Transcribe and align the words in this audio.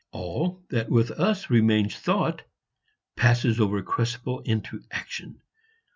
All 0.11 0.65
that 0.71 0.89
with 0.89 1.11
us 1.11 1.51
remains 1.51 1.95
thought 1.95 2.41
passes 3.15 3.59
over 3.59 3.75
with 3.75 3.85
Krespel 3.85 4.39
into 4.47 4.83
action. 4.89 5.43